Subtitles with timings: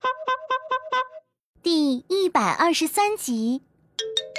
[1.62, 3.62] 第一百二十三集，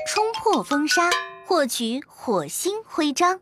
[0.07, 1.09] 冲破风沙，
[1.45, 3.39] 获取火星徽章。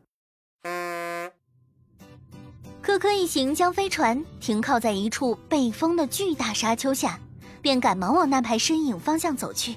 [2.81, 7.19] 科科一行将飞船停靠在一处被封的巨大沙丘下，
[7.61, 9.75] 便赶忙往那排身影方向走去。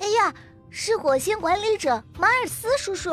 [0.00, 0.34] 哎呀，
[0.70, 3.10] 是火星管理者马尔斯叔叔！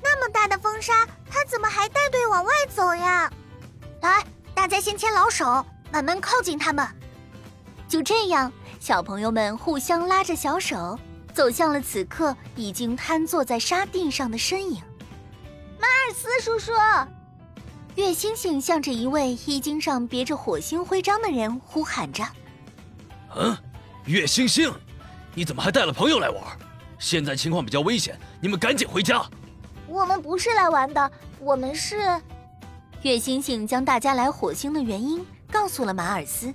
[0.00, 3.30] 那么大的风沙，他怎么还带队往外走呀？
[4.00, 4.24] 来，
[4.54, 6.86] 大家先牵老手，慢慢靠近他们。
[7.92, 8.50] 就这样，
[8.80, 10.98] 小朋友们互相拉着小手，
[11.34, 14.82] 走向了此刻已经瘫坐在沙地上的身影。
[15.78, 16.72] 马尔斯叔叔，
[17.96, 22.24] 月星星向着一位衣襟上别着火星徽章的人呼喊着
[23.36, 23.54] ：“嗯，
[24.06, 24.72] 月星星，
[25.34, 26.42] 你怎么还带了朋友来玩？
[26.98, 29.22] 现在情况比较危险，你们赶紧回家。”
[29.86, 31.98] 我们不是来玩的，我们是。
[33.02, 36.54] 月星星将大家来火星的原因告诉了马尔斯。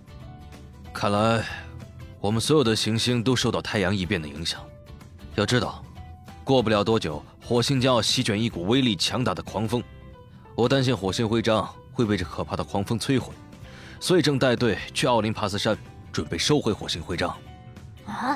[1.00, 1.46] 看来，
[2.20, 4.60] 我们所有的行星都受到太阳异变的影响。
[5.36, 5.86] 要知道，
[6.44, 9.84] 过不了多久，火星将要席卷一股威力强大的狂风。
[10.56, 13.32] 我担心火星徽章会被这可怕的狂风摧毁，
[14.00, 15.78] 所以正带队去奥林帕斯山，
[16.12, 17.30] 准备收回火星徽章。
[18.08, 18.36] 啊？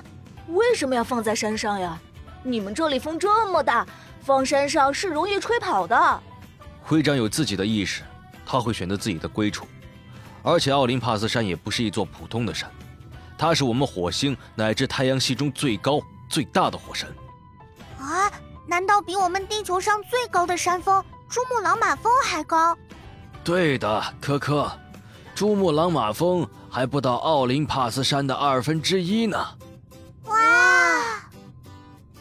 [0.49, 1.99] 为什么要放在山上呀？
[2.43, 3.87] 你们这里风这么大，
[4.21, 6.23] 放山上是容易吹跑的。
[6.83, 8.03] 徽章有自己的意识，
[8.45, 9.65] 他会选择自己的归处。
[10.43, 12.69] 而且奥林帕斯山也不是一座普通的山，
[13.37, 17.09] 它是我们火星乃至太阳系中最高、最大的火山。
[17.99, 18.31] 啊？
[18.67, 22.77] 难道比我们地球上最高的山峰珠穆朗玛峰还高？
[23.43, 24.71] 对的，科科，
[25.35, 29.37] 珠穆朗玛峰还不到奥林帕斯山的二分之一呢。
[30.25, 30.35] 哇！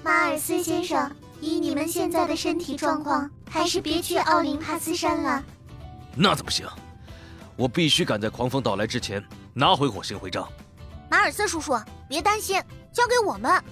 [0.02, 1.10] 马尔斯先生，
[1.40, 3.30] 以你们现在的身体状况。
[3.48, 5.42] 还是别去奥林帕斯山了。
[6.14, 6.66] 那怎么行？
[7.60, 9.22] 我必须赶在狂风到来之前
[9.52, 10.50] 拿回火星徽章。
[11.10, 12.58] 马尔斯叔叔，别担心，
[12.90, 13.62] 交给我们。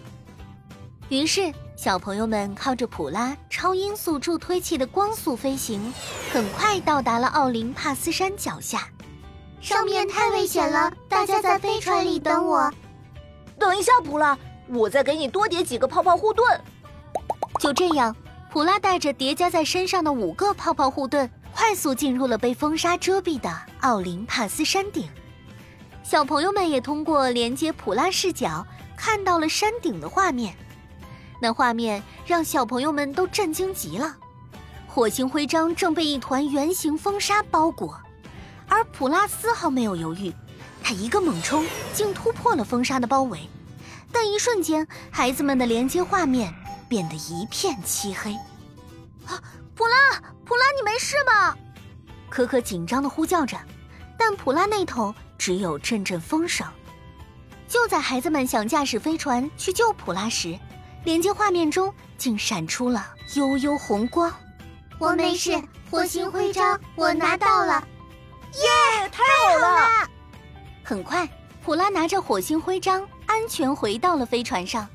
[1.08, 5.90] 于是，小朋友们靠着普拉超音速助推器的光速飞行，
[6.30, 8.86] 很快到达了奥林帕斯山脚下。
[9.58, 12.70] 上面太危险了，大家在飞船里等我。
[13.58, 14.38] 等一下，普拉，
[14.68, 16.60] 我再给你多叠几个泡泡护盾。
[17.58, 18.14] 就这样。
[18.50, 25.08] 普拉带着叠加在身上的五个泡泡护盾，快速进入了被风沙遮蔽的奥林帕斯山顶。
[26.04, 28.64] 小朋友们也通过连接普拉视角，
[28.96, 30.54] 看到了山顶的画面。
[31.42, 34.16] 那画面让小朋友们都震惊极了。
[34.86, 38.00] 火星徽章正被一团圆形风沙包裹，
[38.68, 40.32] 而普拉丝毫没有犹豫，
[40.80, 43.40] 他一个猛冲，竟突破了风沙的包围。
[44.12, 46.54] 但一瞬间，孩子们的连接画面。
[46.88, 48.34] 变得一片漆黑。
[49.90, 51.56] 啊，普拉，普拉，你没事吧？
[52.28, 53.56] 可可紧张的呼叫着，
[54.16, 56.66] 但普拉那头只有阵阵风声。
[57.66, 60.58] 就在孩子们想驾驶飞船去救普拉时，
[61.04, 64.32] 连接画面中竟闪出了悠悠红光。
[64.98, 67.86] 我没事，火星徽章我拿到了，
[68.54, 69.22] 耶，太
[69.52, 70.08] 好了！
[70.82, 71.28] 很快，
[71.62, 74.88] 普拉拿着火星徽章安全回到了飞船上。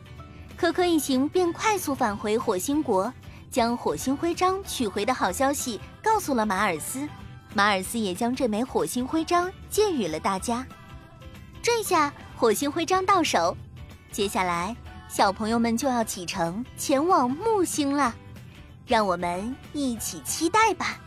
[0.57, 3.11] 可可一行便快速返回火星国，
[3.53, 7.07] 将火星徽章取回的好消息告诉了马尔斯。
[7.53, 10.65] 马尔斯也将这枚火星徽章借予了大家。
[11.61, 13.55] 这下火星徽章到手，
[14.11, 14.75] 接下来
[15.07, 18.15] 小朋友们就要启程前往木星了，
[18.87, 20.99] 让我们一起期待吧。